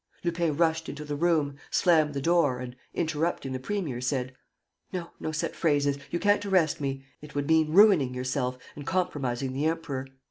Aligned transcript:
Lupin 0.23 0.57
rushed 0.57 0.89
into 0.89 1.05
the 1.05 1.15
room, 1.15 1.57
slammed 1.69 2.15
the 2.15 2.21
door 2.23 2.57
and, 2.57 2.75
interrupting 2.95 3.51
the 3.51 3.59
premier, 3.59 4.01
said: 4.01 4.33
"No, 4.91 5.11
no 5.19 5.31
set 5.31 5.55
phrases, 5.55 5.99
you 6.09 6.17
can't 6.17 6.43
arrest 6.43 6.81
me.... 6.81 7.05
It 7.21 7.35
would 7.35 7.47
mean 7.47 7.71
ruining 7.71 8.15
yourself 8.15 8.57
and 8.75 8.87
compromising 8.87 9.53
the 9.53 9.65
Emperor. 9.67 10.07